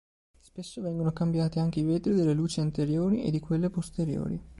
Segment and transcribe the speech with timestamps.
[0.39, 4.41] Spesso vengono cambiati anche i vetri delle luci anteriori e di quelle posteriori.